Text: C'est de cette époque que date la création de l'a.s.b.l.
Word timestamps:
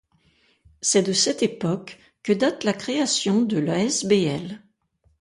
C'est 0.81 1.03
de 1.03 1.13
cette 1.13 1.43
époque 1.43 1.99
que 2.23 2.33
date 2.33 2.63
la 2.63 2.73
création 2.73 3.43
de 3.43 3.59
l'a.s.b.l. 3.59 4.63